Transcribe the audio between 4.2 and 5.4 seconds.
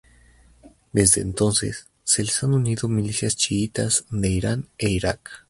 Irán e Irak.